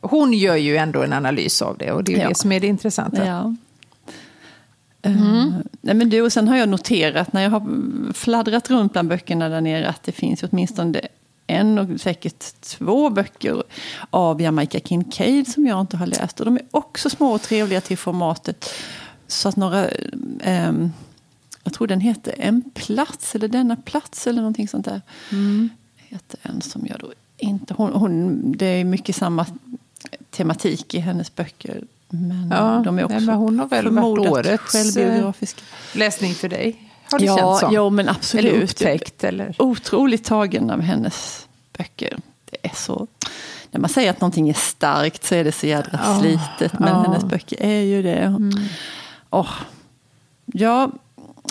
Hon 0.01 0.33
gör 0.33 0.55
ju 0.55 0.77
ändå 0.77 1.03
en 1.03 1.13
analys 1.13 1.61
av 1.61 1.77
det 1.77 1.91
och 1.91 2.03
det 2.03 2.13
är 2.15 2.21
Ja. 2.21 2.29
det 2.29 2.35
som 2.35 2.51
är 2.51 2.59
det 2.59 2.67
intressanta. 2.67 3.25
Ja. 3.25 3.55
Eh, 5.01 5.45
nej 5.81 5.95
men 5.95 6.09
du, 6.09 6.21
och 6.21 6.33
sen 6.33 6.47
har 6.47 6.57
jag 6.57 6.69
noterat 6.69 7.33
när 7.33 7.41
jag 7.41 7.49
har 7.49 8.13
fladdrat 8.13 8.69
runt 8.69 8.93
bland 8.93 9.09
böckerna 9.09 9.49
där 9.49 9.61
nere 9.61 9.89
att 9.89 10.03
det 10.03 10.11
finns 10.11 10.43
åtminstone 10.43 11.01
en 11.47 11.77
och 11.77 11.99
säkert 12.01 12.61
två 12.61 13.09
böcker 13.09 13.63
av 14.09 14.41
Jamaica 14.41 14.79
Kincaid 14.79 15.47
som 15.47 15.67
jag 15.67 15.81
inte 15.81 15.97
har 15.97 16.07
läst. 16.07 16.39
Och 16.39 16.45
de 16.45 16.55
är 16.55 16.63
också 16.71 17.09
små 17.09 17.31
och 17.31 17.41
trevliga 17.41 17.81
till 17.81 17.97
formatet. 17.97 18.69
Så 19.27 19.49
att 19.49 19.55
några, 19.55 19.87
ehm, 20.41 20.91
jag 21.63 21.73
tror 21.73 21.87
den 21.87 21.99
heter 21.99 22.35
En 22.37 22.61
plats 22.73 23.35
eller 23.35 23.47
Denna 23.47 23.75
plats 23.75 24.27
eller 24.27 24.41
någonting 24.41 24.67
sånt 24.67 24.85
där. 24.85 25.01
Heter 25.97 26.39
en 26.41 26.61
som 26.61 26.87
jag 26.89 26.99
då 26.99 27.13
inte, 27.39 27.73
hon, 27.73 27.93
hon, 27.93 28.51
det 28.51 28.65
är 28.65 28.83
mycket 28.83 29.15
samma 29.15 29.45
tematik 30.29 30.93
i 30.93 30.99
hennes 30.99 31.35
böcker. 31.35 31.83
Men 32.09 32.49
Ja, 32.51 32.81
de 32.85 32.99
är 32.99 33.03
också 33.03 33.19
men 33.19 33.35
hon 33.35 33.59
har 33.59 33.67
väl 33.67 33.85
varit 33.85 33.93
förmodat 33.93 34.31
årets, 34.31 34.71
självbiografiska. 34.73 35.61
Läsning 35.93 36.33
för 36.33 36.49
dig, 36.49 36.75
har 37.11 37.19
det 37.19 37.25
Ja, 37.25 37.37
känts 37.37 37.59
som. 37.59 37.73
jo, 37.73 37.89
men 37.89 38.05
Eller 38.05 38.11
absolut. 38.17 38.63
upptäckt. 38.63 39.23
Eller? 39.23 39.55
Otroligt 39.57 40.23
tagen 40.23 40.69
av 40.71 40.81
hennes 40.81 41.47
böcker. 41.77 42.17
Det 42.49 42.57
är 42.61 42.75
så... 42.75 43.07
När 43.71 43.81
man 43.81 43.89
säger 43.89 44.09
att 44.09 44.21
någonting 44.21 44.49
är 44.49 44.53
starkt 44.53 45.23
så 45.23 45.35
är 45.35 45.43
det 45.43 45.51
så 45.51 45.67
jädra 45.67 45.99
Ja, 46.05 46.19
slitet. 46.19 46.79
Men 46.79 46.89
ja. 46.89 47.01
hennes 47.01 47.23
böcker 47.23 47.61
är 47.61 47.81
ju 47.81 48.01
det. 48.01 48.39
Åh, 49.29 49.49
ja, 50.45 50.91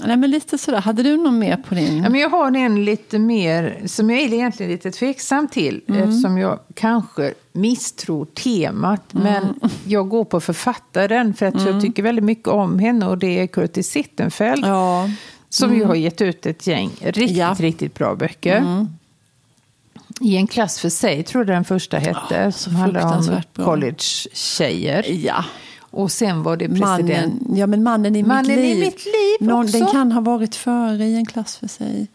nej, 0.04 0.16
men 0.16 0.30
lite 0.30 0.58
sådär. 0.58 0.80
Hade 0.80 1.02
du 1.02 1.16
någon 1.16 1.38
mer 1.38 1.56
på 1.56 1.74
din? 1.74 2.02
Ja, 2.02 2.08
men 2.10 2.20
jag 2.20 2.30
har 2.30 2.56
en 2.56 2.84
lite 2.84 3.18
mer, 3.18 3.82
som 3.86 4.10
jag 4.10 4.20
är 4.20 4.32
egentligen 4.34 4.72
lite 4.72 4.90
tveksam 4.90 5.48
till. 5.48 5.80
Mm. 5.88 6.02
Eftersom 6.02 6.38
jag 6.38 6.58
kanske 6.74 7.34
misstror 7.52 8.24
temat. 8.24 9.14
Mm. 9.14 9.24
Men 9.24 9.70
jag 9.84 10.08
går 10.08 10.24
på 10.24 10.40
författaren 10.40 11.34
för 11.34 11.46
att 11.46 11.66
jag 11.66 11.80
tycker 11.80 12.02
väldigt 12.02 12.24
mycket 12.24 12.48
om 12.48 12.78
henne. 12.78 13.06
Och 13.06 13.18
det 13.18 13.38
är 13.40 13.46
Curtis 13.46 13.88
Sittenfeld. 13.90 14.64
Ja, 14.66 15.10
Som 15.48 15.74
ju 15.74 15.84
har 15.84 15.94
gett 15.94 16.20
ut 16.22 16.46
ett 16.46 16.66
gäng 16.66 16.90
riktigt, 17.00 17.36
Ja. 17.36 17.56
riktigt 17.58 17.94
bra 17.94 18.14
böcker. 18.14 18.86
I 20.20 20.36
en 20.36 20.46
klass 20.46 20.80
för 20.80 20.88
sig 20.88 21.22
tror 21.22 21.44
jag 21.46 21.56
den 21.56 21.64
första 21.64 21.98
hette. 21.98 22.52
Så 22.52 22.58
som 22.58 22.74
handlar 22.76 23.16
om 23.18 23.42
college-tjejer. 23.64 25.04
ja. 25.24 25.44
Och 25.90 26.12
sen 26.12 26.42
var 26.42 26.56
det 26.56 26.68
president. 26.68 26.80
Mannen, 27.08 27.40
ja, 27.54 27.66
men 27.66 27.82
mannen 27.82 28.16
i 28.16 28.22
Mannen 28.22 28.46
mitt 28.46 28.58
i 28.58 28.62
liv. 28.74 28.78
mitt 28.80 29.04
liv 29.04 29.12
Någon, 29.38 29.64
också. 29.64 29.78
Den 29.78 29.86
kan 29.86 30.12
ha 30.12 30.20
varit 30.20 30.54
före 30.54 31.04
i 31.04 31.14
en 31.14 31.26
klass 31.26 31.56
för 31.56 31.68
sig. 31.68 32.06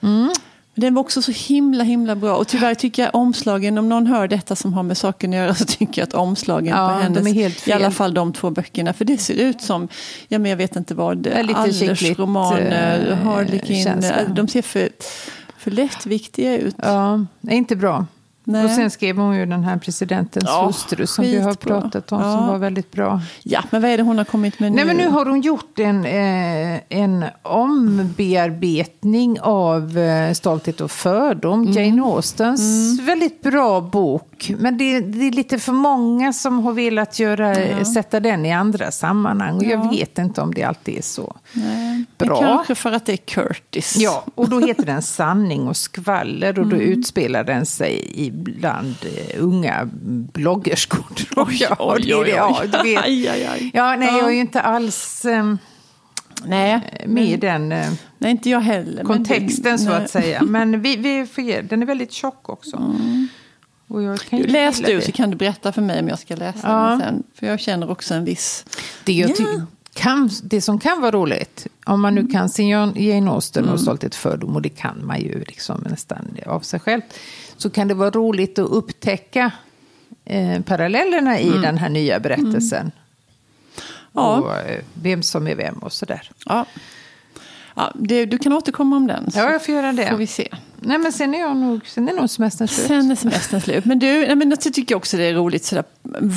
Men 0.76 0.82
den 0.82 0.94
var 0.94 1.02
också 1.02 1.22
så 1.22 1.32
himla 1.32 1.84
himla 1.84 2.16
bra. 2.16 2.36
Och 2.36 2.48
tyvärr 2.48 2.76
tycker 2.76 3.04
jag 3.04 3.16
omslagen, 3.16 3.78
om 3.78 3.90
någon 3.90 4.08
hör 4.08 4.28
detta 4.28 4.56
som 4.56 4.74
har 4.74 4.84
med 4.84 4.98
saken 4.98 5.30
att 5.34 5.38
göra 5.38 5.56
så 5.56 5.66
tycker 5.66 6.02
jag 6.02 6.08
att 6.08 6.14
omslagen 6.14 6.78
Ja, 6.78 6.88
på 6.90 6.94
hennes, 6.94 7.68
i 7.68 7.72
alla 7.72 7.92
fall 7.92 8.14
de 8.14 8.34
två 8.34 8.50
böckerna, 8.50 8.94
för 8.94 9.06
det 9.06 9.18
ser 9.18 9.34
ut 9.34 9.62
som, 9.62 9.88
ja 10.28 10.40
men 10.40 10.50
jag 10.52 10.58
vet 10.58 10.76
inte 10.76 10.96
vad, 10.96 11.18
Det 11.18 11.30
är 11.30 11.44
lite 11.44 11.64
skickligt, 11.64 11.90
Allers-romaner, 11.90 13.12
eh, 13.12 13.18
Harlequin, 13.18 14.04
de 14.36 14.48
ser 14.48 14.62
för, 14.62 14.90
för 15.58 15.72
lättviktiga 15.72 16.58
ut. 16.58 16.76
Ja, 16.78 17.26
är 17.48 17.56
inte 17.56 17.76
bra. 17.76 18.06
Nej. 18.46 18.66
Och 18.66 18.72
sen 18.72 18.92
skrev 18.92 19.18
hon 19.18 19.36
ju 19.36 19.46
den 19.46 19.64
här 19.64 19.78
presidentens 19.78 20.46
Ja, 20.48 20.66
hustru 20.66 21.08
som 21.08 21.26
vi 21.26 21.40
har 21.42 21.50
skitbra. 21.52 21.82
pratat 21.82 22.12
om, 22.12 22.22
Ja. 22.22 22.38
som 22.38 22.48
var 22.48 22.58
väldigt 22.58 22.92
bra. 22.92 23.22
Ja, 23.44 23.64
men 23.70 23.82
vad 23.82 23.92
är 23.92 23.98
det 23.98 24.04
hon 24.04 24.18
har 24.18 24.26
kommit 24.26 24.60
med 24.60 24.72
Nej, 24.72 24.86
nu? 24.86 24.88
men 24.94 24.98
nu 24.98 25.08
har 25.10 25.26
hon 25.26 25.42
gjort 25.42 25.80
en, 25.80 26.06
eh, 26.06 26.80
en 26.90 27.26
ombearbetning 27.42 29.40
av 29.42 29.98
eh, 29.98 30.34
Stolthet 30.34 30.82
och 30.82 30.92
fördom. 30.92 31.62
Mm. 31.62 31.74
Jane 31.74 32.02
Austens 32.02 33.00
väldigt 33.00 33.42
bra 33.42 33.82
bok. 33.82 34.52
Men 34.60 34.78
det, 34.78 35.00
det 35.00 35.28
är 35.28 35.32
lite 35.32 35.60
för 35.60 35.72
många 35.72 36.34
som 36.34 36.60
har 36.60 36.74
velat 36.74 37.20
göra, 37.20 37.86
sätta 37.86 38.20
den 38.20 38.46
i 38.46 38.54
andra 38.54 38.92
sammanhang. 38.92 39.58
Och 39.58 39.64
jag 39.64 39.90
vet 39.90 40.18
inte 40.20 40.42
om 40.42 40.54
det 40.54 40.64
alltid 40.64 40.98
är 40.98 41.02
så 41.02 41.36
Nej, 41.54 42.04
bra. 42.18 42.42
Men 42.42 42.50
kanske 42.50 42.76
för 42.76 42.92
att 42.92 43.06
det 43.06 43.14
är 43.14 43.18
Curtis. 43.18 43.96
Ja, 43.98 44.24
och 44.36 44.50
då 44.50 44.60
heter 44.60 44.86
den 44.86 45.02
Sanning 45.02 45.68
och 45.68 45.78
skvaller 45.78 46.60
och 46.60 46.68
då 46.68 46.76
Mm. 46.76 46.88
utspelar 46.88 47.44
den 47.44 47.66
sig 47.66 48.12
ibland 48.16 48.33
eh, 49.06 49.44
unga 49.44 49.90
bloggerskor. 50.34 51.06
tror 51.16 51.48
Oj, 51.48 51.58
jag. 51.62 51.76
Oj, 51.80 52.16
oj, 52.16 52.30
ja, 52.30 52.60
oj. 52.62 52.68
du 52.68 52.78
vet. 52.84 53.04
Aj, 53.04 53.28
aj, 53.28 53.46
aj. 53.46 53.72
Ja, 53.74 53.96
nej, 53.96 54.08
Ja. 54.08 54.18
jag 54.18 54.28
är 54.30 54.34
ju 54.34 54.40
inte 54.40 54.62
alls 54.62 55.26
eh, 55.26 55.56
Nej, 56.46 57.04
med 57.08 57.26
i 57.30 57.38
den 57.38 57.72
eh, 57.72 57.92
Nej, 58.18 58.32
inte 58.32 58.50
jag 58.50 58.60
heller. 58.62 59.04
kontexten 59.04 59.72
det- 59.72 59.78
så 59.78 59.92
att 59.92 60.10
säga. 60.10 60.42
Men 60.44 60.82
vi, 60.82 60.96
vi 60.96 61.26
får 61.26 61.44
ge, 61.44 61.62
den 61.62 61.82
är 61.82 61.86
väldigt 61.86 62.12
tjock 62.12 62.50
också. 62.50 62.78
Kan 64.30 64.40
Du, 64.42 64.48
läs 64.48 64.78
du 64.80 64.96
det. 64.96 65.02
så 65.02 65.12
kan 65.12 65.30
du 65.30 65.36
berätta 65.38 65.72
för 65.72 65.82
mig 65.82 66.00
om 66.00 66.08
jag 66.08 66.20
ska 66.20 66.36
läsa 66.36 66.60
Ja. 66.64 66.88
den 66.90 67.00
sen. 67.00 67.24
För 67.40 67.48
jag 67.48 67.60
känner 67.60 67.90
också 67.92 68.14
en 68.14 68.26
viss... 68.26 68.66
Det, 69.04 69.14
jag 69.14 69.30
Ja. 69.30 69.36
Kan, 69.94 70.30
det 70.44 70.62
som 70.62 70.80
kan 70.80 71.02
vara 71.02 71.12
roligt, 71.12 71.68
om 71.86 72.02
man 72.02 72.16
nu 72.16 72.28
kan 72.28 72.50
sin 72.50 72.68
Jan- 72.68 72.94
Jane 72.96 73.32
Austen 73.32 73.70
och 73.70 73.80
Stolthet 73.80 74.14
och 74.14 74.20
fördom, 74.20 74.56
och 74.56 74.62
det 74.62 74.70
kan 74.70 75.06
man 75.06 75.20
ju 75.22 75.40
liksom 75.48 75.84
nästan 75.90 76.38
av 76.46 76.60
sig 76.60 76.80
själv, 76.80 77.02
så 77.58 77.70
kan 77.70 77.88
det 77.88 77.94
vara 77.94 78.10
roligt 78.10 78.60
att 78.60 78.70
upptäcka 78.70 79.52
eh, 80.26 80.62
parallellerna 80.62 81.40
i 81.40 81.50
den 81.50 81.78
här 81.78 81.90
nya 81.90 82.20
berättelsen. 82.20 82.92
Ja. 84.12 84.38
Och 84.38 84.56
eh, 84.58 84.82
vem 84.94 85.24
som 85.24 85.48
är 85.48 85.56
vem 85.56 85.76
och 85.78 85.94
sådär. 85.94 86.32
Ja. 86.46 86.66
Ja, 87.76 87.92
det, 87.96 88.26
du 88.26 88.38
kan 88.38 88.54
återkomma 88.54 88.96
om 88.96 89.08
den. 89.08 89.32
Så 89.32 89.40
Ja, 89.40 89.52
jag 89.52 89.66
får 89.66 89.76
göra 89.76 89.94
får 90.10 90.18
vi 90.18 90.24
det. 90.26 90.32
se. 90.32 90.48
Nej, 90.86 90.98
men 90.98 91.12
sen 91.12 91.34
är 91.34 91.40
jag 91.40 91.58
nog, 91.58 91.88
sen 91.88 92.10
är 92.10 92.14
nog 92.14 92.30
semestern 92.30 92.68
slut. 92.68 92.88
Sen 92.88 93.12
är 93.12 93.16
semestern 93.16 93.62
slut. 93.62 93.86
Men 93.86 94.00
du, 94.00 94.08
nej, 94.28 94.36
men 94.36 94.50
jag 94.50 94.62
tycker 94.74 94.96
också 94.96 95.18
det 95.18 95.24
är 95.24 95.34
roligt. 95.34 95.66
Sådär, 95.66 95.84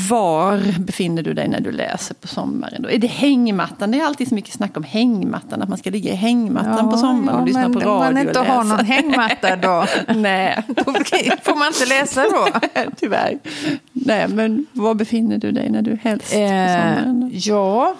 var 0.08 0.78
befinner 0.80 1.22
du 1.22 1.34
dig 1.34 1.48
när 1.48 1.60
du 1.60 1.72
läser 1.72 2.14
på 2.14 2.28
sommaren? 2.28 2.82
Då? 2.82 2.90
Är 2.90 2.98
det 2.98 3.06
hängmattan? 3.06 3.90
Det 3.90 4.00
är 4.00 4.04
alltid 4.04 4.28
så 4.28 4.34
mycket 4.34 4.54
snack 4.54 4.76
om 4.76 4.82
hängmattan. 4.84 5.62
Att 5.62 5.68
man 5.68 5.78
ska 5.78 5.90
ligga 5.90 6.12
i 6.12 6.16
hängmattan 6.16 6.90
på 6.90 6.96
sommaren 6.96 7.40
och 7.40 7.46
lyssna 7.46 7.70
på 7.70 7.78
radio 7.78 7.90
Om 7.90 7.98
man 7.98 8.18
inte 8.18 8.38
har 8.40 8.64
någon 8.64 8.84
hängmatta 8.84 9.56
då, 9.56 9.86
Nej, 10.14 10.62
då 10.66 10.84
får 11.42 11.58
man 11.58 11.66
inte 11.68 11.86
läsa 11.86 12.22
då. 12.22 12.48
tyvärr. 12.96 13.38
Nej, 13.92 14.28
men 14.28 14.66
var 14.72 14.94
befinner 14.94 15.38
du 15.38 15.52
dig 15.52 15.70
när 15.70 15.82
du 15.82 15.98
helst 16.02 16.32
på 16.32 16.38
Eh, 16.38 16.48
sommaren? 16.48 17.30
ja, 17.34 17.94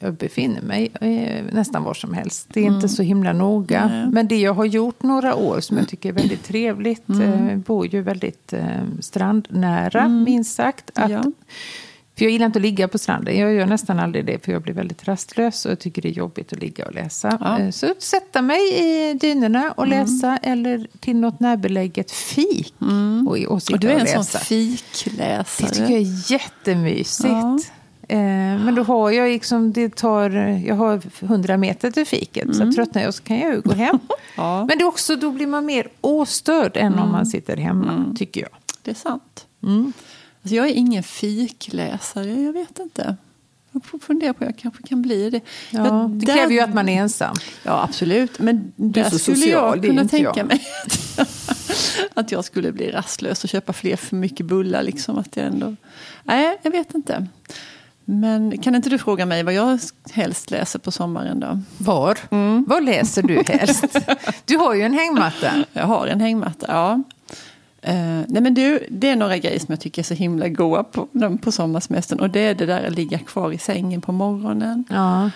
jag 0.00 0.14
befinner 0.14 0.62
mig 0.62 0.90
eh, 1.00 1.44
nästan 1.52 1.82
var 1.82 1.94
som 1.94 2.14
helst. 2.14 2.46
Det 2.52 2.60
är 2.60 2.64
inte 2.64 2.88
så 2.88 3.02
himla 3.02 3.32
noga. 3.32 3.80
Mm. 3.80 4.00
Nej. 4.00 4.08
Men 4.12 4.28
det 4.28 4.36
jag 4.40 4.54
har 4.54 4.64
gjort 4.64 5.02
några 5.02 5.34
år 5.34 5.60
som 5.60 5.76
jag 5.76 5.88
tycker 5.88 6.08
är 6.08 6.12
väldigt 6.12 6.44
trevligt. 6.44 7.08
Mm. 7.08 7.48
Eh, 7.48 7.56
bor 7.56 7.86
ju 7.86 8.02
väldigt 8.02 8.52
eh, 8.52 8.66
strandnära, 9.00 10.08
minst 10.08 10.54
sagt. 10.54 10.90
Att, 10.94 11.10
Ja. 11.10 11.22
För 12.18 12.24
jag 12.24 12.32
gillar 12.32 12.46
inte 12.46 12.58
att 12.58 12.62
ligga 12.62 12.88
på 12.88 12.98
stranden. 12.98 13.38
Jag 13.38 13.54
gör 13.54 13.66
nästan 13.66 13.98
aldrig 13.98 14.26
det 14.26 14.44
för 14.44 14.52
jag 14.52 14.62
blir 14.62 14.74
väldigt 14.74 15.08
rastlös 15.08 15.64
och 15.64 15.70
jag 15.70 15.78
tycker 15.78 16.02
det 16.02 16.08
är 16.08 16.12
jobbigt 16.12 16.52
att 16.52 16.58
ligga 16.60 16.86
och 16.86 16.94
läsa. 16.94 17.38
Ja. 17.40 17.54
Mm. 17.56 17.66
Eh, 17.66 17.70
Så 17.72 17.86
sätta 17.98 18.42
mig 18.42 18.60
i 18.78 19.14
dynorna 19.14 19.72
och 19.76 19.86
läsa 19.86 20.36
eller 20.42 20.86
till 21.00 21.16
något 21.16 21.40
närbeläget 21.40 22.10
fik 22.10 22.74
och, 23.28 23.38
och 23.38 23.62
sitta 23.62 23.74
Och 23.74 23.80
du 23.80 23.88
är 23.88 23.92
en 23.98 24.04
läsa. 24.04 24.22
sån 24.22 24.40
fikläsare. 24.40 25.44
Det 25.58 25.74
tycker 25.74 25.90
jag 25.92 26.00
är 26.02 26.32
jättemysigt. 26.32 27.28
Ja. 27.28 27.58
Eh, 28.08 28.18
men 28.64 28.74
då 28.74 28.82
har 28.82 29.10
jag 29.10 29.28
liksom, 29.30 29.72
det 29.72 29.96
tar, 29.96 30.30
jag 30.66 30.74
har 30.74 31.02
100 31.20 31.56
meter 31.56 31.90
till 31.90 32.06
fiket. 32.06 32.56
Så 32.56 32.72
tröttnar 32.72 33.02
jag 33.02 33.14
så 33.14 33.22
kan 33.22 33.38
jag 33.38 33.54
ju 33.54 33.60
gå 33.60 33.72
hem. 33.72 33.98
Ja. 34.36 34.64
Men 34.68 34.78
det 34.78 34.84
är 34.84 34.88
också, 34.88 35.16
då 35.16 35.30
blir 35.30 35.46
man 35.46 35.66
mer 35.66 35.88
ostörd 36.00 36.76
än 36.76 36.98
om 36.98 37.12
man 37.12 37.26
sitter 37.26 37.56
hemma, 37.56 38.14
tycker 38.18 38.40
jag. 38.40 38.50
Det 38.82 38.90
är 38.90 38.94
sant. 38.94 39.46
Mm. 39.62 39.92
Alltså 40.42 40.54
jag 40.54 40.68
är 40.68 40.72
ingen 40.74 41.02
fikläsare, 41.02 42.40
jag 42.42 42.52
vet 42.52 42.78
inte. 42.78 43.16
Jag 43.72 43.84
får 43.84 43.98
fundera 43.98 44.34
på, 44.34 44.44
jag 44.44 44.56
kanske 44.58 44.82
kan 44.82 45.02
bli 45.02 45.30
det. 45.30 45.40
Ja, 45.70 45.86
Jag- 45.86 46.10
det 46.10 46.26
kräver 46.26 46.52
ju 46.52 46.60
att 46.60 46.74
man 46.74 46.88
är 46.88 47.00
ensam. 47.02 47.36
Ja, 47.62 47.82
absolut. 47.82 48.38
Men 48.38 48.72
där 48.76 49.10
så 49.10 49.18
skulle 49.18 49.36
social, 49.36 49.50
jag 49.76 49.84
är 49.84 49.88
kunna 49.88 50.08
tänka 50.08 50.32
jag. 50.36 50.46
mig 50.46 50.66
att 52.14 52.32
jag 52.32 52.44
skulle 52.44 52.72
bli 52.72 52.90
rastlös 52.90 53.44
och 53.44 53.50
köpa 53.50 53.72
fler 53.72 53.96
för 53.96 54.16
mycket 54.16 54.46
bullar. 54.46 54.82
Liksom, 54.82 55.18
att 55.18 55.36
jag 55.36 55.46
ändå... 55.46 55.76
Nej, 56.24 56.58
jag 56.62 56.70
vet 56.70 56.94
inte. 56.94 57.26
Men 58.08 58.58
kan 58.58 58.74
inte 58.74 58.90
du 58.90 58.98
fråga 58.98 59.26
mig 59.26 59.42
vad 59.42 59.54
jag 59.54 59.78
helst 60.10 60.50
läser 60.50 60.78
på 60.78 60.90
sommaren 60.90 61.40
då? 61.40 61.60
Var? 61.78 62.18
Mm. 62.30 62.64
Var 62.68 62.80
läser 62.80 63.22
du 63.22 63.42
helst? 63.48 63.84
Du 64.44 64.56
har 64.56 64.74
ju 64.74 64.82
en 64.82 64.94
hängmatta. 64.94 65.52
Jag 65.72 65.86
har 65.86 66.06
en 66.06 66.20
hängmatta, 66.20 66.66
ja. 66.68 67.02
Eh, 67.82 68.20
nej 68.28 68.42
men 68.42 68.54
du, 68.54 68.86
det 68.90 69.08
är 69.10 69.16
några 69.16 69.38
grejer 69.38 69.58
som 69.58 69.66
jag 69.68 69.80
tycker 69.80 70.02
är 70.02 70.04
så 70.04 70.14
himla 70.14 70.48
goa 70.48 70.84
på, 70.84 71.08
på 71.42 71.52
sommarsemestern. 71.52 72.20
Och 72.20 72.30
det 72.30 72.40
är 72.40 72.54
det 72.54 72.66
där 72.66 72.86
att 72.86 72.94
ligga 72.94 73.18
kvar 73.18 73.52
i 73.52 73.58
sängen 73.58 74.00
på 74.00 74.12
morgonen. 74.12 74.84
Ja. 74.90 75.30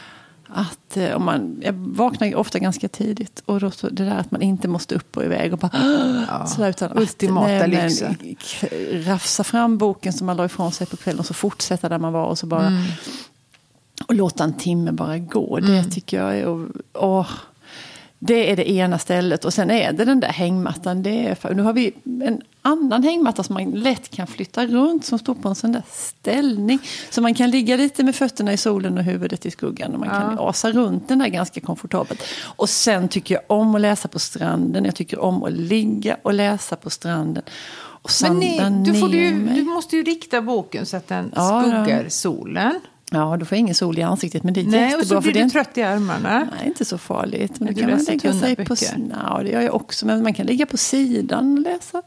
Att 0.55 0.97
eh, 0.97 1.17
om 1.17 1.25
man, 1.25 1.61
jag 1.65 1.73
vaknar 1.73 2.29
ju 2.29 2.35
ofta 2.35 2.59
ganska 2.59 2.89
tidigt. 2.89 3.43
Och 3.47 3.61
då 3.61 3.71
så, 3.71 3.89
det 3.89 4.05
där 4.05 4.19
att 4.19 4.31
man 4.31 4.43
inte 4.43 4.69
måste 4.69 4.95
upp 4.95 5.17
och 5.17 5.25
iväg 5.25 5.53
och 5.53 5.59
bara... 5.59 6.47
sådär, 6.47 6.69
utan 6.69 6.99
ultimata 6.99 7.67
nej, 7.67 7.99
men, 8.01 8.37
Rafsa 9.03 9.45
fram 9.45 9.79
boken 9.79 10.13
som 10.13 10.27
man 10.27 10.37
la 10.37 10.45
ifrån 10.45 10.73
sig 10.73 10.87
på 10.87 10.97
kvällen 10.97 11.21
och 11.21 11.27
så 11.27 11.35
fortsätta 11.35 11.89
där 11.89 11.99
man 11.99 12.13
var. 12.13 12.25
Och 12.27 12.39
så 12.39 12.47
bara... 12.47 12.67
Mm. 12.67 12.83
Och 14.07 14.15
låta 14.15 14.45
en 14.45 14.53
timme 14.53 14.93
bara 14.93 15.19
gå, 15.19 15.59
det 15.59 15.85
tycker 15.85 16.23
jag 16.23 16.39
är... 16.39 16.67
Åh, 16.93 17.29
det 18.19 18.51
är 18.51 18.57
det 18.57 18.71
ena 18.71 18.99
stället. 18.99 19.45
Och 19.45 19.55
sen 19.55 19.71
är 19.71 19.93
det 19.93 20.05
den 20.05 20.21
där 20.21 20.29
hängmattan. 20.29 21.03
Det 21.03 21.27
är 21.29 21.55
nu 21.55 21.63
har 21.63 21.73
vi 21.73 21.93
en 22.05 22.43
annan 22.63 23.03
hängmatta 23.03 23.43
som 23.43 23.55
man 23.55 23.71
lätt 23.71 24.09
kan 24.11 24.27
flytta 24.27 24.67
runt. 24.67 25.05
Som 25.05 25.19
står 25.19 25.35
på 25.35 25.49
en 25.49 25.55
sån 25.55 25.73
där 25.73 25.83
ställning. 25.91 26.79
Så 27.11 27.21
man 27.23 27.35
kan 27.35 27.51
ligga 27.51 27.77
lite 27.77 28.05
med 28.05 28.17
fötterna 28.17 28.53
i 28.53 28.57
solen 28.57 28.99
och 28.99 29.05
huvudet 29.05 29.47
i 29.47 29.51
skuggan. 29.51 29.93
Och 29.95 30.01
man 30.01 30.09
kan 30.09 30.37
Ja. 30.39 30.49
asa 30.49 30.71
runt 30.73 31.09
den 31.09 31.19
där 31.19 31.29
ganska 31.29 31.61
komfortabelt. 31.61 32.23
Och 32.43 32.69
sen 32.69 33.09
tycker 33.09 33.35
jag 33.35 33.43
om 33.47 33.75
att 33.75 33.81
läsa 33.81 34.09
på 34.09 34.19
stranden. 34.19 34.85
Jag 34.85 34.95
tycker 34.95 35.19
om 35.19 35.43
att 35.45 35.53
ligga 35.53 36.17
och 36.23 36.35
läsa 36.35 36.77
på 36.77 36.91
stranden. 36.91 37.43
Och 38.03 38.11
Men 38.23 38.39
nej, 38.39 38.61
du, 38.85 38.93
du, 38.93 39.35
mig. 39.35 39.55
du 39.55 39.63
måste 39.65 39.97
ju 39.97 40.03
rikta 40.03 40.41
boken 40.43 40.87
så 40.87 40.97
att 40.97 41.09
den 41.09 41.33
Ja, 41.37 41.63
skuggar 41.63 42.09
solen. 42.09 42.81
Ja, 43.13 43.37
då 43.41 43.45
får 43.47 43.57
jag 43.57 43.61
ingen 43.61 43.75
sol 43.75 43.99
i 43.99 44.03
ansiktet. 44.03 44.43
Men 44.43 44.55
det 44.55 44.61
är 44.61 44.65
Nej, 44.65 44.85
och 44.85 44.91
jättebra. 44.91 45.05
så 45.07 45.15
för 45.15 45.21
blir 45.23 45.31
är 45.31 45.35
du 45.35 45.41
inte- 45.45 45.53
trött 45.53 45.79
i 45.79 45.83
armarna. 45.83 46.39
Nej, 46.59 46.67
inte 46.69 46.85
så 46.85 46.99
farligt. 46.99 47.61
Men 47.61 47.65
Men 47.65 47.75
då 47.75 47.81
du 47.81 47.81
kan 47.87 47.91
man 47.97 48.05
lägga 48.05 48.33
sig 48.33 48.57
på... 48.57 48.63
böcker? 48.65 49.11
Ja, 49.25 49.41
det 49.43 49.51
gör 49.51 49.61
jag 49.61 49.75
också. 49.75 50.07
Men 50.07 50.23
man 50.23 50.35
kan 50.35 50.47
ligga 50.47 50.67
på 50.67 50.77
sidan 50.77 51.53
och 51.53 51.61
läsa. 51.61 52.03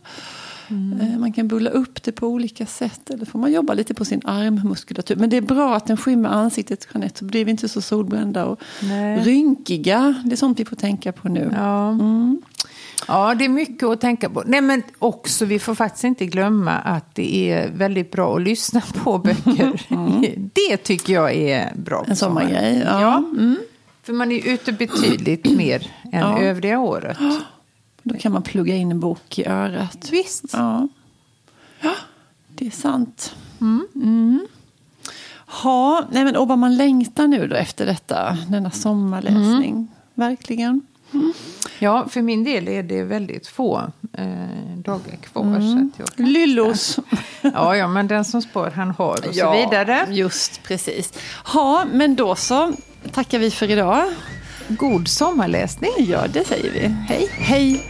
Mm. 0.67 1.01
Eh, 1.01 1.19
Man 1.19 1.33
kan 1.33 1.47
bulla 1.47 1.69
upp 1.69 2.03
det 2.03 2.11
på 2.11 2.27
olika 2.27 2.65
sätt. 2.65 3.09
Eller 3.09 3.25
får 3.25 3.39
man 3.39 3.51
jobba 3.51 3.73
lite 3.73 3.93
på 3.93 4.05
sin 4.05 4.21
armmuskulatur. 4.25 5.15
Men 5.15 5.29
det 5.29 5.37
är 5.37 5.41
bra 5.41 5.75
att 5.75 5.87
den 5.87 5.97
skymmer 5.97 6.29
ansiktet, 6.29 6.87
Jeanette. 6.93 7.19
Så 7.19 7.25
blir 7.25 7.45
vi 7.45 7.51
inte 7.51 7.69
så 7.69 7.81
solbrända 7.81 8.45
och 8.45 8.59
Nej. 8.81 9.19
rynkiga. 9.23 10.15
Det 10.25 10.31
är 10.31 10.35
sånt 10.35 10.59
vi 10.59 10.65
får 10.65 10.75
tänka 10.75 11.11
på 11.11 11.29
nu. 11.29 11.51
Ja. 11.55 11.89
Mm. 11.89 12.41
ja, 13.07 13.35
det 13.35 13.45
är 13.45 13.49
mycket 13.49 13.83
att 13.83 14.01
tänka 14.01 14.29
på. 14.29 14.43
Nej, 14.45 14.61
men 14.61 14.83
också, 14.99 15.45
vi 15.45 15.59
får 15.59 15.75
faktiskt 15.75 16.03
inte 16.03 16.25
glömma 16.25 16.71
att 16.71 17.15
det 17.15 17.35
är 17.51 17.69
väldigt 17.71 18.11
bra 18.11 18.35
att 18.35 18.41
lyssna 18.41 18.81
på 19.03 19.17
böcker. 19.17 19.81
Det 20.53 20.77
tycker 20.77 21.13
jag 21.13 21.33
är 21.33 21.73
bra. 21.75 21.97
Mm. 21.99 22.09
En 22.11 22.15
sommargrej. 22.17 22.81
Ja. 22.85 23.01
Ja. 23.01 23.17
Mm. 23.17 23.57
För 24.03 24.13
man 24.13 24.31
är 24.31 24.47
ute 24.53 24.71
betydligt 24.71 25.45
mer 25.57 25.87
än 26.11 26.19
Ja. 26.19 26.39
övriga 26.39 26.79
året. 26.79 27.17
Då 28.03 28.17
kan 28.17 28.31
man 28.31 28.41
plugga 28.43 28.75
in 28.75 28.91
en 28.91 28.99
bok 28.99 29.39
i 29.39 29.45
örat. 29.45 30.09
Visst. 30.11 30.45
Ja, 30.53 30.87
ja 31.81 31.93
det 32.47 32.67
är 32.67 32.71
sant. 32.71 33.35
Mm. 33.61 34.47
Ha, 35.45 36.05
nej 36.11 36.23
men, 36.23 36.35
och 36.35 36.47
vad 36.47 36.57
man 36.57 36.77
längtar 36.77 37.27
nu 37.27 37.47
då 37.47 37.55
efter 37.55 37.85
detta, 37.85 38.37
denna 38.49 38.71
sommarläsning. 38.71 39.87
Verkligen. 40.13 40.81
Ja, 41.79 42.07
för 42.09 42.21
min 42.21 42.43
del 42.43 42.67
är 42.67 42.83
det 42.83 43.03
väldigt 43.03 43.47
få 43.47 43.81
eh, 44.13 44.25
dagar 44.77 45.15
kvar. 45.15 45.43
Mm. 45.43 45.61
Så 45.61 45.77
att 45.77 45.99
jag 45.99 46.17
kan... 46.17 46.25
Lyllos. 46.25 46.99
ja, 47.41 47.75
ja, 47.75 47.87
men 47.87 48.07
den 48.07 48.25
som 48.25 48.41
spår 48.41 48.71
han 48.75 48.91
har 48.91 49.27
och 49.27 49.35
så 49.35 49.51
vidare. 49.51 50.07
just 50.09 50.63
precis. 50.63 51.13
Ha, 51.45 51.85
men 51.91 52.15
då 52.15 52.35
så 52.35 52.73
tackar 53.11 53.39
vi 53.39 53.51
för 53.51 53.71
idag. 53.71 54.03
God 54.77 55.07
sommarläsning. 55.07 55.91
Ja, 55.97 56.27
det 56.27 56.47
säger 56.47 56.71
vi. 56.71 56.79
Hej. 57.07 57.27
Hej. 57.31 57.83